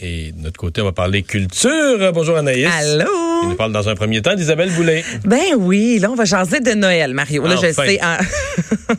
Et 0.00 0.32
de 0.32 0.42
notre 0.42 0.58
côté, 0.58 0.80
on 0.80 0.86
va 0.86 0.92
parler 0.92 1.22
culture. 1.22 2.12
Bonjour 2.12 2.36
Anaïs. 2.36 2.66
Allô? 2.68 3.08
On 3.44 3.48
nous 3.50 3.54
parle 3.56 3.72
dans 3.72 3.88
un 3.88 3.94
premier 3.94 4.22
temps 4.22 4.34
d'Isabelle 4.34 4.70
Boulay. 4.72 5.04
Ben 5.24 5.54
oui, 5.56 5.98
là, 6.00 6.10
on 6.10 6.14
va 6.16 6.24
jaser 6.24 6.60
de 6.60 6.72
Noël, 6.72 7.14
Mario. 7.14 7.46
Là, 7.46 7.56
je 7.60 7.68
Enfin. 7.68 7.84
sais. 7.86 8.00
hein. 8.02 8.18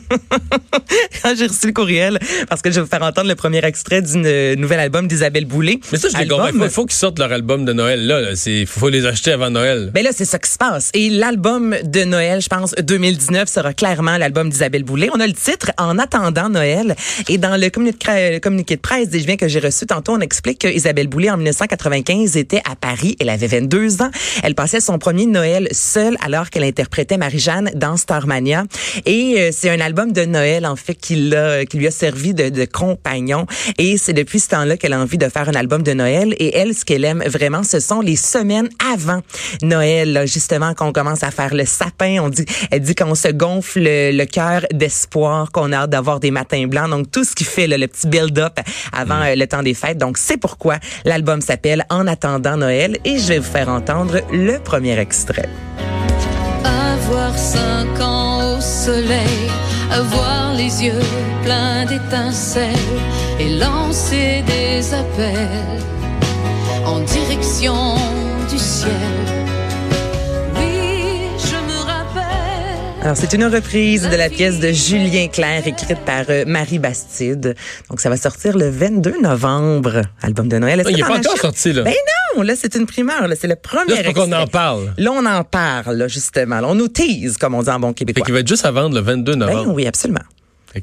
Quand 1.22 1.34
j'ai 1.36 1.46
reçu 1.48 1.66
le 1.66 1.72
courriel, 1.72 2.18
parce 2.48 2.62
que 2.62 2.70
je 2.70 2.76
vais 2.76 2.82
vous 2.82 2.86
faire 2.88 3.02
entendre 3.02 3.28
le 3.28 3.34
premier 3.34 3.62
extrait 3.64 4.00
d'une 4.02 4.54
nouvel 4.54 4.78
album 4.80 5.06
d'Isabelle 5.08 5.44
Boulay. 5.44 5.80
Mais 5.92 5.98
ça, 5.98 6.08
je 6.12 6.16
les 6.16 6.28
comprends. 6.28 6.46
Il 6.48 6.70
faut, 6.70 6.82
il 6.84 6.86
qu'ils 6.86 6.96
sortent 6.96 7.18
leur 7.18 7.32
album 7.32 7.64
de 7.64 7.72
Noël. 7.72 8.06
Là, 8.06 8.36
c'est 8.36 8.64
faut 8.66 8.88
les 8.88 9.04
acheter 9.04 9.32
avant 9.32 9.50
Noël. 9.50 9.90
Ben 9.92 10.02
là, 10.04 10.10
c'est 10.14 10.24
ça 10.24 10.38
qui 10.38 10.50
se 10.50 10.56
passe. 10.58 10.90
Et 10.94 11.10
l'album 11.10 11.74
de 11.82 12.04
Noël, 12.04 12.40
je 12.40 12.48
pense, 12.48 12.72
2019 12.80 13.48
sera 13.48 13.72
clairement 13.74 14.16
l'album 14.16 14.48
d'Isabelle 14.48 14.84
Boulay. 14.84 15.08
On 15.14 15.20
a 15.20 15.26
le 15.26 15.32
titre 15.34 15.72
En 15.78 15.98
attendant 15.98 16.48
Noël. 16.48 16.94
Et 17.28 17.36
dans 17.38 17.60
le 17.60 17.68
communiqué, 17.68 18.38
communiqué 18.40 18.76
de 18.76 18.80
presse 18.80 19.08
des 19.08 19.18
Juviens 19.18 19.36
que 19.36 19.48
j'ai 19.48 19.60
reçu 19.60 19.86
tantôt, 19.86 20.12
on 20.12 20.20
explique 20.20 20.60
que 20.60 20.68
Isabelle 20.86 21.08
Boulay, 21.08 21.30
en 21.30 21.36
1995, 21.36 22.36
était 22.36 22.62
à 22.70 22.76
Paris. 22.76 23.16
Elle 23.18 23.28
avait 23.28 23.48
22 23.48 24.02
ans. 24.02 24.10
Elle 24.44 24.54
passait 24.54 24.80
son 24.80 24.98
premier 25.00 25.26
Noël 25.26 25.66
seule 25.72 26.16
alors 26.24 26.48
qu'elle 26.48 26.62
interprétait 26.62 27.16
Marie-Jeanne 27.16 27.72
dans 27.74 27.96
Starmania. 27.96 28.62
Et 29.04 29.34
euh, 29.38 29.50
c'est 29.52 29.68
un 29.68 29.80
album 29.80 30.12
de 30.12 30.24
Noël, 30.24 30.64
en 30.64 30.76
fait, 30.76 30.94
qui, 30.94 31.16
l'a- 31.16 31.66
qui 31.66 31.78
lui 31.78 31.88
a 31.88 31.90
servi 31.90 32.34
de, 32.34 32.50
de 32.50 32.64
compagnon. 32.66 33.46
Et 33.78 33.98
c'est 33.98 34.12
depuis 34.12 34.38
ce 34.38 34.46
temps-là 34.50 34.76
qu'elle 34.76 34.92
a 34.92 35.00
envie 35.00 35.18
de 35.18 35.28
faire 35.28 35.48
un 35.48 35.54
album 35.54 35.82
de 35.82 35.92
Noël. 35.92 36.36
Et 36.38 36.56
elle, 36.56 36.72
ce 36.72 36.84
qu'elle 36.84 37.04
aime 37.04 37.24
vraiment, 37.26 37.64
ce 37.64 37.80
sont 37.80 38.00
les 38.00 38.14
semaines 38.14 38.68
avant 38.94 39.22
Noël, 39.62 40.12
là, 40.12 40.24
justement, 40.24 40.72
qu'on 40.74 40.92
commence 40.92 41.24
à 41.24 41.32
faire 41.32 41.52
le 41.52 41.64
sapin. 41.64 42.18
On 42.22 42.28
dit, 42.28 42.44
elle 42.70 42.82
dit 42.82 42.94
qu'on 42.94 43.16
se 43.16 43.26
gonfle 43.28 43.80
le, 43.80 44.12
le 44.16 44.24
cœur 44.24 44.62
d'espoir, 44.72 45.50
qu'on 45.50 45.72
a 45.72 45.78
hâte 45.78 45.90
d'avoir 45.90 46.20
des 46.20 46.30
matins 46.30 46.64
blancs. 46.68 46.90
Donc, 46.90 47.10
tout 47.10 47.24
ce 47.24 47.34
qui 47.34 47.42
fait 47.42 47.66
là, 47.66 47.76
le 47.76 47.88
petit 47.88 48.06
build-up 48.06 48.60
avant 48.92 49.20
euh, 49.22 49.34
le 49.34 49.46
temps 49.48 49.64
des 49.64 49.74
fêtes. 49.74 49.98
Donc, 49.98 50.16
c'est 50.16 50.36
pourquoi 50.36 50.75
l'album 51.04 51.40
s'appelle 51.40 51.84
En 51.90 52.06
attendant 52.06 52.56
Noël. 52.56 52.98
Et 53.04 53.18
je 53.18 53.28
vais 53.28 53.38
vous 53.38 53.50
faire 53.50 53.68
entendre 53.68 54.20
le 54.32 54.58
premier 54.58 54.98
extrait. 54.98 55.48
Avoir 56.64 57.36
cinq 57.36 58.00
ans 58.00 58.56
au 58.56 58.60
soleil, 58.60 59.50
avoir 59.90 60.54
les 60.54 60.84
yeux 60.84 61.04
pleins 61.42 61.84
d'étincelles 61.86 62.72
et 63.38 63.48
lancer 63.58 64.42
des 64.46 64.94
appels 64.94 65.82
en 66.84 67.00
direction 67.00 67.94
du 68.50 68.58
ciel. 68.58 69.35
Alors, 73.06 73.16
c'est 73.16 73.34
une 73.34 73.44
reprise 73.44 74.02
de 74.10 74.16
la 74.16 74.28
pièce 74.28 74.58
de 74.58 74.72
Julien 74.72 75.28
Clerc 75.28 75.68
écrite 75.68 76.00
par 76.04 76.24
euh, 76.28 76.42
Marie 76.44 76.80
Bastide. 76.80 77.54
Donc, 77.88 78.00
ça 78.00 78.10
va 78.10 78.16
sortir 78.16 78.58
le 78.58 78.68
22 78.68 79.20
novembre, 79.22 80.02
album 80.22 80.48
de 80.48 80.58
Noël. 80.58 80.80
Est-ce 80.80 80.88
Ah, 80.88 80.90
il 80.90 80.98
est 80.98 81.02
t'en 81.02 81.08
pas 81.10 81.18
encore 81.20 81.38
sorti, 81.38 81.72
là. 81.72 81.82
Ben 81.84 81.94
non, 82.34 82.42
là, 82.42 82.54
c'est 82.56 82.74
une 82.74 82.84
primeur. 82.84 83.28
là. 83.28 83.36
C'est 83.40 83.46
le 83.46 83.54
premier 83.54 83.94
Là, 83.94 84.00
c'est 84.06 84.12
qu'on 84.12 84.32
en 84.32 84.48
parle. 84.48 84.92
Là, 84.98 85.12
on 85.12 85.24
en 85.24 85.44
parle, 85.44 85.94
là, 85.98 86.08
justement. 86.08 86.60
Là, 86.60 86.66
on 86.66 86.74
nous 86.74 86.88
tease, 86.88 87.36
comme 87.38 87.54
on 87.54 87.62
dit 87.62 87.70
en 87.70 87.78
bon 87.78 87.88
Fait 87.90 87.94
québécois. 87.94 88.24
qu'il 88.26 88.34
va 88.34 88.40
être 88.40 88.48
juste 88.48 88.64
à 88.66 88.72
vendre 88.72 88.96
le 88.96 89.02
22 89.02 89.36
Ben 89.36 89.38
novembre. 89.38 89.72
oui, 89.72 89.86
absolument. 89.86 90.22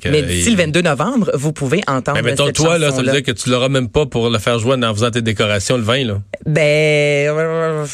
Que, 0.01 0.09
Mais 0.09 0.21
d'ici 0.23 0.49
et- 0.49 0.51
le 0.51 0.57
22 0.57 0.81
novembre, 0.81 1.31
vous 1.35 1.53
pouvez 1.53 1.81
entendre 1.87 2.17
Ben, 2.17 2.25
mettons, 2.25 2.47
cette 2.47 2.55
toi, 2.55 2.77
là, 2.77 2.91
ça 2.91 3.01
veut 3.01 3.11
dire 3.11 3.23
que 3.23 3.31
tu 3.31 3.49
l'auras 3.49 3.69
même 3.69 3.89
pas 3.89 4.05
pour 4.05 4.29
le 4.29 4.39
faire 4.39 4.57
jouer 4.59 4.75
en 4.83 4.93
faisant 4.93 5.11
tes 5.11 5.21
décorations 5.21 5.77
le 5.77 5.83
20, 5.83 6.05
là. 6.05 6.21
Ben, 6.45 7.27
euh, 7.29 7.85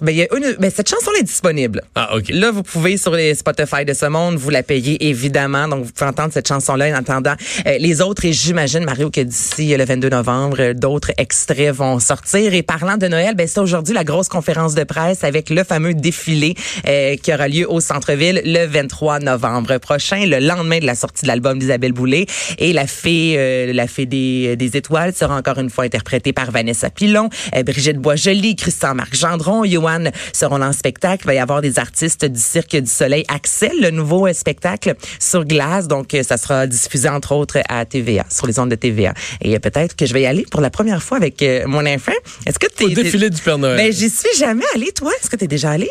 ben, 0.00 0.12
il 0.12 0.18
y 0.18 0.22
a 0.22 0.26
une, 0.36 0.56
ben, 0.58 0.70
cette 0.74 0.88
chanson 0.88 1.10
est 1.18 1.22
disponible. 1.22 1.82
Ah, 1.94 2.16
OK. 2.16 2.24
Là, 2.30 2.50
vous 2.50 2.62
pouvez 2.62 2.96
sur 2.96 3.12
les 3.12 3.34
Spotify 3.34 3.84
de 3.84 3.92
ce 3.92 4.06
monde, 4.06 4.36
vous 4.36 4.50
la 4.50 4.62
payez 4.62 5.08
évidemment. 5.08 5.68
Donc, 5.68 5.84
vous 5.84 5.92
pouvez 5.92 6.08
entendre 6.08 6.32
cette 6.32 6.48
chanson-là 6.48 6.90
en 6.90 6.94
attendant 6.98 7.34
euh, 7.66 7.76
les 7.78 8.00
autres. 8.00 8.24
Et 8.24 8.32
j'imagine, 8.32 8.84
Mario, 8.84 9.10
que 9.10 9.20
d'ici 9.20 9.74
euh, 9.74 9.76
le 9.76 9.84
22 9.84 10.08
novembre, 10.08 10.56
euh, 10.60 10.74
d'autres 10.74 11.12
extraits 11.18 11.72
vont 11.74 11.98
sortir. 12.00 12.54
Et 12.54 12.62
parlant 12.62 12.96
de 12.96 13.06
Noël, 13.06 13.34
ben, 13.34 13.46
c'est 13.46 13.60
aujourd'hui 13.60 13.94
la 13.94 14.04
grosse 14.04 14.28
conférence 14.28 14.74
de 14.74 14.84
presse 14.84 15.22
avec 15.24 15.50
le 15.50 15.62
fameux 15.64 15.94
défilé 15.94 16.54
euh, 16.88 17.16
qui 17.16 17.32
aura 17.32 17.48
lieu 17.48 17.70
au 17.70 17.80
centre-ville 17.80 18.40
le 18.44 18.66
23 18.66 19.20
novembre 19.20 19.78
prochain, 19.78 20.24
le 20.26 20.38
lendemain 20.38 20.78
de 20.78 20.86
la 20.86 20.94
sortie 20.94 21.22
de 21.22 21.28
l'album 21.28 21.41
d'Isabelle 21.58 21.92
Boulay. 21.92 22.26
Et 22.58 22.72
la 22.72 22.86
fée, 22.86 23.34
euh, 23.36 23.72
la 23.72 23.86
fée 23.86 24.06
des, 24.06 24.56
des 24.56 24.76
étoiles 24.76 25.14
sera 25.14 25.36
encore 25.36 25.58
une 25.58 25.70
fois 25.70 25.84
interprétée 25.84 26.32
par 26.32 26.50
Vanessa 26.50 26.90
Pilon, 26.90 27.28
euh, 27.56 27.62
Brigitte 27.62 27.98
Boisjoli, 27.98 28.56
Christian-Marc 28.56 29.14
Gendron, 29.16 29.64
Johan 29.64 30.04
seront 30.32 30.58
là 30.58 30.68
en 30.68 30.72
spectacle. 30.72 31.22
Il 31.24 31.26
va 31.26 31.34
y 31.34 31.38
avoir 31.38 31.60
des 31.60 31.78
artistes 31.78 32.24
du 32.24 32.40
Cirque 32.40 32.76
du 32.76 32.90
Soleil. 32.90 33.24
Axel, 33.28 33.72
le 33.80 33.90
nouveau 33.90 34.26
euh, 34.26 34.32
spectacle 34.32 34.94
sur 35.18 35.44
glace. 35.44 35.88
Donc, 35.88 36.14
euh, 36.14 36.22
ça 36.22 36.36
sera 36.36 36.66
diffusé 36.66 37.08
entre 37.08 37.32
autres 37.32 37.58
à 37.68 37.84
TVA, 37.84 38.24
sur 38.30 38.46
les 38.46 38.58
ondes 38.58 38.70
de 38.70 38.74
TVA. 38.74 39.14
Et 39.40 39.54
euh, 39.54 39.58
peut-être 39.58 39.96
que 39.96 40.06
je 40.06 40.12
vais 40.12 40.22
y 40.22 40.26
aller 40.26 40.44
pour 40.50 40.60
la 40.60 40.70
première 40.70 41.02
fois 41.02 41.16
avec 41.16 41.42
euh, 41.42 41.64
mon 41.66 41.84
enfant. 41.86 42.12
Est-ce 42.46 42.58
que 42.58 42.66
tu 42.74 42.84
Au 42.84 42.88
défilé 42.88 43.30
du 43.30 43.40
Père 43.40 43.58
Noël. 43.58 43.76
Ben, 43.76 43.92
j'y 43.92 44.10
suis 44.10 44.36
jamais 44.38 44.64
allée, 44.74 44.92
toi. 44.92 45.12
Est-ce 45.20 45.30
que 45.30 45.36
tu 45.36 45.44
es 45.44 45.48
déjà 45.48 45.70
allé? 45.70 45.90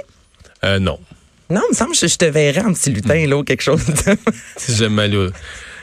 Euh, 0.64 0.80
non. 0.80 1.00
Non, 1.52 1.62
il 1.70 1.74
me 1.74 1.76
semble 1.76 1.92
que 1.92 2.08
je, 2.08 2.16
te 2.16 2.26
verrais 2.26 2.62
en 2.62 2.74
petit 2.74 2.90
lutin, 2.92 3.28
là, 3.28 3.38
ou 3.38 3.44
quelque 3.44 3.62
chose. 3.64 3.86
de- 3.86 4.18
j'aime 4.74 4.98
aller 5.00 5.18
au- 5.18 5.30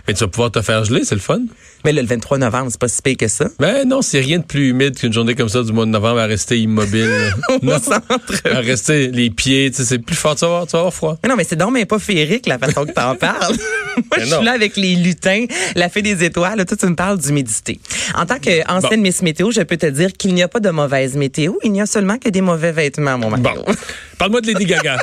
Mais 0.06 0.15
tu 0.15 0.21
vas 0.21 0.29
pouvoir 0.29 0.51
te 0.51 0.62
faire 0.62 0.84
geler, 0.84 1.05
c'est 1.05 1.15
le 1.15 1.21
fun. 1.21 1.41
Mais 1.84 1.93
là, 1.93 2.01
le 2.01 2.09
23 2.09 2.39
novembre, 2.39 2.69
c'est 2.71 2.81
pas 2.81 2.89
si 2.89 3.03
pire 3.03 3.19
que 3.19 3.29
ça. 3.29 3.49
Ben 3.61 3.87
non, 3.87 4.01
c'est 4.01 4.21
rien 4.21 4.39
de 4.39 4.45
plus 4.45 4.71
humide 4.71 4.97
qu'une 4.99 5.12
journée 5.12 5.34
comme 5.34 5.51
ça 5.51 5.62
du 5.62 5.71
mois 5.73 5.84
de 5.84 5.91
novembre 5.91 6.21
à 6.21 6.25
rester 6.25 6.59
immobile. 6.59 7.11
non, 7.62 7.79
centre. 7.79 8.03
à 8.51 8.61
rester 8.61 9.09
les 9.09 9.29
pieds, 9.29 9.71
tu 9.71 9.77
sais, 9.77 9.84
c'est 9.84 9.99
plus 9.99 10.17
fort, 10.17 10.34
tu 10.34 10.41
vas 10.41 10.47
avoir, 10.47 10.67
tu 10.67 10.73
vas 10.73 10.79
avoir 10.79 10.95
froid. 10.95 11.19
Mais 11.23 11.29
non, 11.29 11.37
mais 11.37 11.45
c'est 11.45 11.56
donc 11.56 11.73
mais 11.73 11.85
pas 11.85 11.99
féerique 11.99 12.47
la 12.47 12.59
façon 12.59 12.87
que 12.87 12.93
t'en 12.93 13.15
parles. 13.17 13.55
Moi, 13.97 14.19
je 14.19 14.25
suis 14.35 14.45
là 14.45 14.53
avec 14.53 14.77
les 14.77 14.95
lutins, 14.97 15.45
la 15.77 15.89
fée 15.89 16.03
des 16.03 16.25
étoiles. 16.25 16.65
Toi, 16.65 16.77
tu 16.77 16.87
me 16.87 16.95
parles 16.95 17.19
d'humidité. 17.19 17.79
En 18.15 18.25
tant 18.27 18.39
qu'ancienne 18.39 19.00
Miss 19.03 19.23
Météo, 19.23 19.50
je 19.50 19.61
peux 19.61 19.77
te 19.77 19.87
dire 19.87 20.12
qu'il 20.15 20.35
n'y 20.35 20.43
a 20.43 20.49
pas 20.49 20.61
de 20.61 20.71
mauvaise 20.71 21.17
météo. 21.17 21.55
Il 21.65 21.73
n'y 21.73 21.83
a 21.83 21.87
seulement 21.87 22.17
que 22.17 22.29
des 22.29 22.41
mauvais 22.41 22.73
vêtements, 22.73 23.19
mon 23.19 23.29
Mario. 23.31 23.62
Bon. 23.67 23.75
Parle-moi 24.17 24.41
de 24.41 24.47
Lady 24.49 24.65
Gaga. 24.65 24.99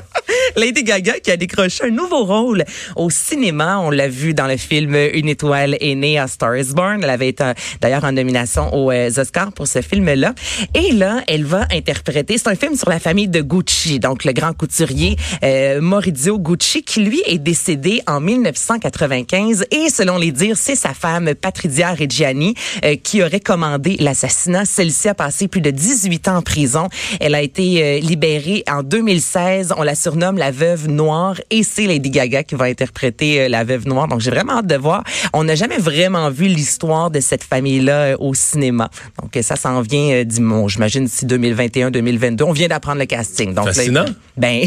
Lady 0.56 0.84
Gaga 0.84 1.20
qui 1.20 1.32
a 1.32 1.38
décroché 1.38 1.84
un 1.86 1.90
nouveau 1.90 2.24
rôle 2.24 2.64
au 2.96 3.10
cinéma. 3.10 3.80
On 3.80 3.90
l'a 3.90 4.08
vu 4.08 4.34
dans 4.34 4.48
le 4.48 4.58
film 4.58 4.96
Une 5.14 5.28
étoile 5.28 5.78
est 5.80 5.96
née 5.96 6.18
à 6.18 6.28
Star 6.28 6.56
is 6.56 6.74
Born. 6.74 7.04
Elle 7.04 7.10
avait 7.10 7.30
été 7.30 7.52
d'ailleurs 7.82 8.04
en 8.04 8.12
nomination 8.12 8.74
aux 8.74 8.92
euh, 8.92 9.10
Oscars 9.18 9.52
pour 9.52 9.68
ce 9.68 9.82
film-là. 9.82 10.34
Et 10.74 10.92
là, 10.92 11.22
elle 11.28 11.46
va 11.46 11.68
interpréter. 11.72 12.38
C'est 12.38 12.48
un 12.48 12.56
film 12.56 12.76
sur 12.76 12.90
la 12.90 13.00
famille 13.00 13.28
de 13.28 13.42
Gucci, 13.42 14.00
donc 14.00 14.24
le 14.24 14.32
grand 14.32 14.54
couturier 14.54 15.18
euh, 15.44 15.82
Maurizio 15.82 16.40
Gucci, 16.40 16.84
qui 16.84 17.04
lui 17.04 17.22
est 17.26 17.38
décédé 17.38 18.02
en 18.08 18.20
1995. 18.20 19.66
Et 19.72 19.90
selon 19.90 20.18
les 20.18 20.32
dires, 20.32 20.58
c'est 20.58 20.76
sa 20.76 20.94
femme 20.94 21.34
Patricia 21.36 21.94
Reggiani 21.94 22.56
euh, 22.84 22.96
qui 22.96 23.24
aurait 23.24 23.40
commandé 23.40 23.98
l'assassinat. 24.00 24.66
Celle-ci 24.66 25.10
a 25.10 25.14
passé 25.14 25.48
plus 25.48 25.62
de 25.62 25.72
18 25.72 26.28
ans 26.28 26.38
en 26.38 26.42
prison. 26.42 26.90
Elle 27.20 27.36
a 27.36 27.42
été 27.42 27.84
euh, 27.84 28.00
libérée 28.00 28.64
en 28.70 28.84
2016. 28.84 29.74
On 29.78 29.84
la 29.84 29.96
surnomme 29.96 30.38
veuve 30.52 30.88
noire 30.88 31.40
et 31.50 31.64
c'est 31.64 31.86
Lady 31.88 32.10
Gaga 32.10 32.44
qui 32.44 32.56
va 32.56 32.66
interpréter 32.66 33.42
euh, 33.42 33.50
la 33.50 33.64
veuve 33.64 33.88
noire. 33.88 34.08
Donc 34.08 34.22
j'ai 34.22 34.32
vraiment 34.32 34.58
hâte 34.60 34.68
de 34.68 34.76
voir. 34.76 35.04
On 35.34 35.44
n'a 35.44 35.56
jamais 35.56 35.78
vraiment 35.78 36.30
vu 36.30 36.46
l'histoire 36.46 37.12
de 37.12 37.20
cette 37.20 37.44
famille-là 37.44 37.94
euh, 38.14 38.16
au 38.20 38.34
cinéma. 38.34 38.90
Donc 39.22 39.36
euh, 39.38 39.42
ça 39.42 39.56
s'en 39.56 39.82
vient 39.82 40.24
dimanche, 40.24 40.74
j'imagine 40.74 41.06
d'ici 41.06 41.26
2021-2022. 41.26 42.44
On 42.44 42.52
vient 42.52 42.68
d'apprendre 42.68 43.00
le 43.00 43.06
casting. 43.06 43.54
Donc 43.54 43.66
là, 43.68 43.74
Fascinant. 43.74 44.06
ben 44.38 44.66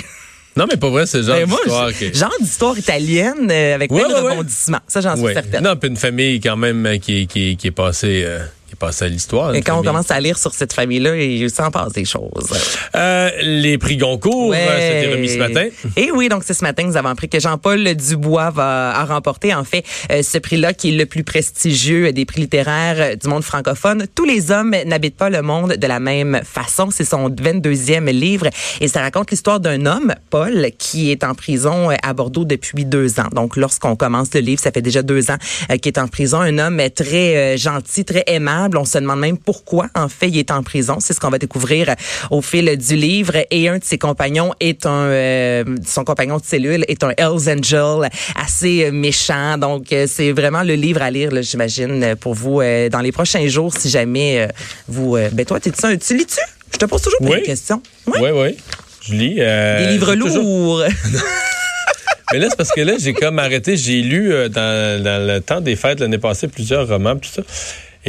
Non, 0.57 0.67
mais 0.69 0.77
pas 0.77 0.89
vrai, 0.91 1.07
c'est 1.07 1.23
genre 1.23 1.37
ben, 1.37 1.47
d'histoire 1.47 1.91
genre 2.13 2.35
d'histoire 2.41 2.79
italienne 2.79 3.49
euh, 3.51 3.75
avec 3.77 3.93
Ouais, 3.93 4.01
plein 4.01 4.09
de 4.09 4.15
ouais, 4.25 4.31
rebondissements. 4.33 4.81
Ça, 4.89 5.01
j'en 5.01 5.15
suis 5.15 5.25
Ouais. 5.27 5.35
certaine. 5.35 5.63
Non, 5.63 5.77
puis 5.77 5.89
une 5.89 5.97
famille 5.97 6.41
quand 6.41 6.57
même 6.57 6.99
qui, 7.01 7.27
qui, 7.29 7.57
qui 7.57 7.67
est 7.69 7.71
passée, 7.73 8.23
euh, 8.25 8.41
qui 8.69 8.75
est 8.75 9.03
à 9.03 9.09
l'histoire. 9.09 9.55
Et 9.55 9.63
quand 9.63 9.79
on 9.79 9.83
commence 9.83 10.11
à 10.11 10.21
lire 10.21 10.39
sur 10.39 10.55
cette 10.55 10.73
famille-là, 10.73 11.17
il 11.17 11.51
s'en 11.51 11.71
passe 11.71 11.93
des 11.93 12.05
choses. 12.05 12.53
Euh, 12.95 13.31
les 13.43 13.79
prix 13.79 13.97
Goncourt, 13.97 14.51
Ouais. 14.51 14.59
euh, 14.69 15.01
c'était 15.03 15.13
remis 15.15 15.29
ce 15.29 15.39
matin. 15.39 15.67
Et 15.97 16.11
oui, 16.13 16.29
donc 16.29 16.43
c'est 16.45 16.55
ce 16.55 16.63
matin 16.63 16.83
que 16.83 16.89
nous 16.89 16.97
avons 16.97 17.09
appris 17.09 17.29
que 17.29 17.41
Jean-Paul 17.41 17.95
Dubois 17.95 18.51
va 18.51 18.91
a 18.91 19.05
remporté 19.05 19.55
en 19.55 19.65
fait 19.65 19.85
euh, 20.11 20.23
ce 20.23 20.39
prix-là 20.39 20.73
qui 20.75 20.91
est 20.91 20.97
le 20.97 21.07
plus 21.07 21.25
prestigieux 21.25 22.13
des 22.13 22.25
prix 22.25 22.43
littéraires 22.43 22.97
euh, 22.99 23.17
du 23.17 23.29
monde 23.29 23.43
francophone. 23.43 24.07
Tous 24.15 24.25
les 24.25 24.51
hommes 24.51 24.75
n'habitent 24.87 25.17
pas 25.17 25.31
le 25.31 25.43
monde 25.43 25.75
de 25.77 25.87
la 25.87 26.01
même 26.01 26.41
façon. 26.45 26.91
C'est 26.91 27.05
son 27.05 27.29
22e 27.31 28.11
livre 28.11 28.49
et 28.81 28.89
ça 28.89 29.01
raconte 29.01 29.31
l'histoire 29.31 29.61
d'un 29.61 29.87
homme, 29.87 30.15
Paul, 30.31 30.69
qui 30.79 31.11
est 31.11 31.25
en 31.25 31.35
prison 31.35 31.89
à 32.03 32.13
Bordeaux 32.13 32.45
depuis 32.45 32.85
deux 32.85 33.19
ans. 33.21 33.29
Donc 33.33 33.57
lorsqu'on 33.57 33.97
commence 33.97 34.33
le 34.35 34.41
livre, 34.41 34.61
ça 34.61 34.71
fait 34.73 34.83
déjà 34.83 35.03
deux 35.03 35.31
ans 35.31 35.37
qu'il 35.83 35.89
est 35.93 35.99
en 35.99 36.09
prison. 36.09 36.41
Un 36.41 36.59
homme 36.59 36.81
très 36.95 37.57
gentil, 37.57 38.05
très 38.05 38.25
aimable. 38.27 38.58
On 38.75 38.85
se 38.85 38.99
demande 38.99 39.21
même 39.21 39.39
pourquoi 39.39 39.89
en 39.95 40.09
fait 40.09 40.29
il 40.29 40.39
est 40.39 40.51
en 40.51 40.63
prison. 40.63 40.99
C'est 41.01 41.13
ce 41.15 41.21
qu'on 41.21 41.31
va 41.31 41.39
découvrir 41.39 41.95
au 42.31 42.43
fil 42.43 42.77
du 42.77 42.97
livre. 42.97 43.35
Et 43.51 43.69
un 43.69 43.79
de 43.79 43.85
ses 43.85 43.99
compagnons 43.99 44.53
est 44.61 44.87
un, 44.87 44.91
euh, 45.07 45.65
son 45.87 46.05
compagnon 46.05 46.39
de 46.39 46.45
cellule 46.45 46.85
est 46.89 47.03
un 47.05 47.13
Hells 47.17 47.49
Angel 47.49 48.09
assez 48.37 48.85
euh, 48.87 48.91
méchant. 48.93 49.59
Donc 49.59 49.93
euh, 49.93 50.07
c'est 50.09 50.33
vraiment 50.33 50.63
le 50.63 50.75
livre 50.75 51.03
à 51.03 51.11
lire, 51.11 51.31
j'imagine, 51.43 52.15
pour 52.17 52.35
vous 52.35 52.61
euh, 52.61 52.89
dans 52.89 53.01
les 53.01 53.13
prochains 53.13 53.47
jours, 53.49 53.73
si 53.77 53.89
jamais 53.91 54.41
euh, 54.41 54.47
vous. 54.89 55.17
ben 55.33 55.45
toi, 55.45 55.61
t'es-tu 55.61 55.85
un, 55.87 55.97
tu 55.97 56.17
lis-tu? 56.17 56.41
Je 56.73 56.79
te 56.79 56.85
pose 56.85 57.01
toujours 57.03 57.19
plein 57.21 57.31
Oui. 57.31 57.41
de 57.41 57.47
questions. 57.47 57.83
Oui. 58.07 58.19
Oui, 58.23 58.31
oui. 58.35 58.57
Je 59.03 59.13
lis. 59.15 59.35
Des 59.37 59.87
livres 59.93 60.13
j'ai 60.15 60.19
toujours- 60.19 60.43
lourds. 60.45 60.83
Mais 62.33 62.39
là, 62.39 62.49
c'est 62.51 62.57
parce 62.57 62.73
que 62.73 62.83
là, 62.83 62.93
j'ai 62.99 63.15
comme 63.15 63.39
arrêté. 63.39 63.77
J'ai 63.79 64.03
lu 64.03 64.33
euh, 64.35 64.49
dans, 64.51 65.03
dans 65.03 65.27
le 65.27 65.41
temps 65.41 65.63
des 65.63 65.77
fêtes 65.77 66.01
l'année 66.01 66.19
passée 66.19 66.47
plusieurs 66.49 66.87
romans, 66.87 67.17
tout 67.17 67.31
ça. 67.33 67.41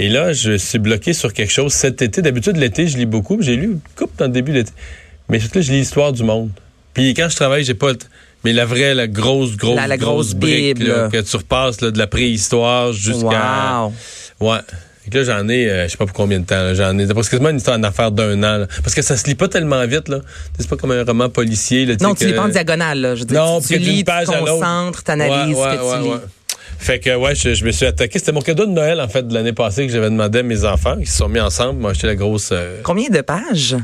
Et 0.02 0.08
là, 0.08 0.32
je 0.32 0.56
suis 0.58 0.80
bloqué 0.80 1.12
sur 1.14 1.34
quelque 1.34 1.52
chose 1.52 1.74
cet 1.74 2.02
été. 2.02 2.22
D'habitude, 2.22 2.56
l'été, 2.56 2.88
je 2.88 2.98
lis 2.98 3.06
beaucoup. 3.06 3.42
J'ai 3.42 3.56
lu 3.58 3.66
une 3.66 3.80
coupe 3.98 4.18
dans 4.18 4.26
le 4.26 4.32
début 4.32 4.52
de 4.54 4.58
l'été. 4.60 4.72
Mais 5.28 5.40
surtout, 5.40 5.62
je 5.62 5.72
lis 5.72 5.80
l'histoire 5.80 6.14
du 6.14 6.24
monde. 6.24 6.52
Puis 6.94 7.14
quand 7.14 7.28
je 7.30 7.36
travaille, 7.36 7.64
j'ai 7.66 7.74
pas... 7.74 7.92
Mais 8.46 8.54
la 8.54 8.66
vraie, 8.66 8.96
la 8.96 9.08
grosse, 9.08 9.58
grosse, 9.58 9.76
La- 9.76 9.88
la 9.88 9.98
grosse 9.98 10.34
brique, 10.34 10.78
Bible, 10.78 10.90
là, 10.90 11.10
que 11.12 11.18
tu 11.20 11.36
repasses 11.36 11.82
là, 11.82 11.92
de 11.92 11.98
la 11.98 12.08
préhistoire 12.08 12.94
jusqu'à... 12.94 13.82
Wow. 13.82 13.94
Ouais. 14.40 14.60
Et 15.12 15.18
là, 15.18 15.24
j'en 15.24 15.50
ai, 15.50 15.70
euh, 15.70 15.86
je 15.88 15.92
sais 15.92 15.98
pas 15.98 16.06
pour 16.06 16.16
combien 16.16 16.40
de 16.40 16.46
temps. 16.46 16.74
J'en 16.76 16.98
ai. 16.98 17.06
C'est 17.06 17.14
quasiment 17.16 17.50
une 17.50 17.58
histoire 17.58 17.78
en 17.78 17.84
affaire 17.84 18.12
d'un 18.12 18.38
an. 18.44 18.58
là. 18.60 18.68
Parce 18.82 18.96
que 18.96 19.02
ça 19.02 19.18
se 19.18 19.26
lit 19.28 19.36
pas 19.36 19.50
tellement 19.50 19.86
vite. 19.88 20.08
là. 20.08 20.20
C'est 20.58 20.70
pas 20.70 20.78
comme 20.78 20.92
un 20.92 21.04
roman 21.04 21.30
policier. 21.30 21.86
Là, 21.86 21.96
Non, 22.00 22.14
tu 22.16 22.26
lis 22.26 22.32
que- 22.32 22.38
pas 22.38 22.44
en 22.44 22.48
diagonale, 22.50 23.02
là. 23.02 23.16
Je 23.16 23.22
veux 23.22 23.26
dire, 23.26 23.44
Non, 23.44 23.60
tu, 23.60 23.68
tu 23.68 23.74
que 23.74 23.80
lis, 23.80 23.98
tu 24.00 24.04
page 24.06 24.28
l'autre. 24.28 24.46
concentres, 24.46 25.04
tu 25.04 25.12
analyses 25.12 25.56
Ouais, 25.58 25.64
ce 25.72 25.76
que 25.78 25.82
ouais, 25.84 25.98
tu 26.04 26.08
ouais, 26.10 26.16
lis. 26.16 26.22
Fait 26.80 27.00
que, 27.00 27.14
ouais, 27.14 27.36
je, 27.36 27.66
me 27.66 27.72
suis 27.72 27.86
attaqué. 27.86 28.20
C'était 28.20 28.32
mon 28.32 28.42
cadeau 28.42 28.66
de 28.66 28.72
Noël, 28.72 29.02
en 29.02 29.08
fait, 29.08 29.28
de 29.28 29.34
l'année 29.34 29.54
passée 29.54 29.86
que 29.86 29.92
j'avais 29.92 30.10
demandé 30.10 30.40
à 30.40 30.44
mes 30.44 30.64
enfants, 30.64 30.98
qui 30.98 31.06
se 31.06 31.18
sont 31.18 31.28
mis 31.28 31.42
ensemble. 31.42 31.80
Moi, 31.80 31.92
acheté 31.92 32.08
la 32.08 32.16
grosse 32.16 32.50
euh, 32.52 32.80
Combien 32.84 33.10
de 33.10 33.22
pages? 33.22 33.76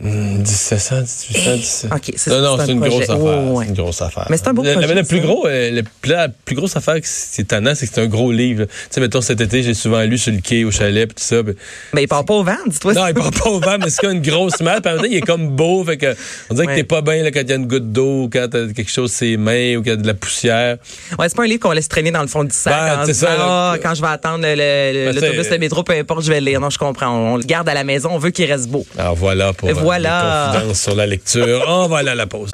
Hmm, 0.00 0.38
1700, 0.38 0.94
1800, 1.30 1.50
1700. 1.56 1.88
OK, 1.94 2.12
c'est 2.16 2.30
Non, 2.30 2.40
non, 2.40 2.56
c'est 2.56 2.62
un 2.62 2.66
c'est 2.66 2.72
une 2.72 2.80
projet. 2.80 2.96
grosse 3.06 3.10
affaire. 3.10 3.44
Ouais. 3.52 3.66
Une 3.66 3.74
grosse 3.74 4.02
affaire. 4.02 4.26
Mais 4.30 4.36
c'est 4.36 4.48
un 4.48 4.54
beau 4.54 4.62
projet, 4.62 4.86
Le, 4.86 4.94
le 4.94 5.02
plus 5.04 5.20
gros, 5.20 5.46
euh, 5.46 5.82
la 6.06 6.28
plus 6.28 6.54
grosse 6.56 6.76
affaire, 6.76 6.96
c'est 7.02 7.42
étonnant, 7.42 7.72
c'est 7.74 7.86
que 7.86 7.94
c'est 7.94 8.00
un 8.00 8.06
gros 8.06 8.30
livre. 8.32 8.64
Tu 8.64 8.70
sais, 8.90 9.00
mettons, 9.00 9.20
cet 9.20 9.40
été, 9.40 9.62
j'ai 9.62 9.74
souvent 9.74 10.02
lu 10.02 10.18
sur 10.18 10.32
le 10.32 10.40
quai, 10.40 10.64
au 10.64 10.70
chalet, 10.70 11.08
pis 11.08 11.14
tout 11.16 11.22
ça. 11.24 11.42
puis- 11.42 11.54
Ben, 11.92 12.00
il 12.00 12.08
part 12.08 12.24
pas 12.24 12.34
au 12.34 12.44
vent, 12.44 12.56
dis-toi. 12.66 12.94
Non, 12.94 13.06
il 13.08 13.14
part 13.14 13.30
pas 13.30 13.50
au 13.50 13.60
vent, 13.60 13.76
mais 13.78 13.90
c'est 13.90 14.00
comme 14.00 14.12
une 14.12 14.22
grosse. 14.22 14.54
Puis 14.58 14.66
en 14.68 14.70
même 14.72 14.82
temps, 14.82 14.90
il 15.04 15.16
est 15.16 15.20
comme 15.20 15.48
beau. 15.48 15.84
Fait 15.84 15.96
que, 15.96 16.14
on 16.50 16.54
dirait 16.54 16.66
Ouais. 16.66 16.72
que 16.74 16.78
t'es 16.80 16.84
pas 16.84 17.02
bien 17.02 17.24
quand 17.30 17.40
il 17.40 17.48
y 17.48 17.52
a 17.52 17.56
une 17.56 17.66
goutte 17.66 17.92
d'eau, 17.92 18.24
ou 18.24 18.30
quand 18.32 18.46
t'as 18.50 18.66
quelque 18.72 18.90
chose 18.90 19.10
sur 19.10 19.18
ses 19.18 19.36
mains, 19.36 19.76
ou 19.76 19.82
qu'il 19.82 19.90
y 19.90 19.94
a 19.94 19.96
de 19.96 20.06
la 20.06 20.14
poussière. 20.14 20.76
Ouais, 21.18 21.28
c'est 21.28 21.36
pas 21.36 21.42
un 21.44 21.46
livre 21.46 21.60
qu'on 21.60 21.72
laisse 21.72 21.88
traîner 21.88 22.10
dans 22.10 22.22
le 22.22 22.28
fond 22.28 22.44
du 22.44 22.54
sac. 22.54 22.72
Ben, 23.06 23.12
ça, 23.14 23.36
là. 23.36 23.72
Ah, 23.72 23.76
quand 23.82 23.94
je 23.94 24.00
vais 24.02 24.08
attendre 24.08 24.44
le- 24.44 24.54
le- 24.54 25.06
Ben, 25.06 25.14
l'autobus, 25.14 25.42
c'est- 25.44 25.50
le 25.50 25.58
métro, 25.58 25.82
peu 25.82 25.92
importe, 25.94 26.22
je 26.22 26.30
vais 26.32 26.40
le 26.40 26.46
lire. 26.46 26.60
Non, 26.60 26.70
je 26.70 26.78
comprends. 26.78 27.08
On, 27.08 27.32
on 27.34 27.36
le 27.36 27.42
garde 27.44 27.68
à 27.68 27.74
la 27.74 27.84
maison. 27.84 28.10
On 28.12 28.18
veut 28.18 28.30
qu'il 28.30 28.50
reste 28.50 28.68
beau. 28.68 28.84
Alors 28.96 29.14
voilà 29.16 29.52
pour 29.52 29.68
euh, 29.68 29.72
voilà. 29.88 30.50
les 30.52 30.58
confidences 30.58 30.80
sur 30.80 30.94
la 30.94 31.06
lecture. 31.06 31.64
On 31.66 31.88
va 31.88 31.98
aller 31.98 32.10
à 32.10 32.14
la 32.14 32.26
pause. 32.26 32.50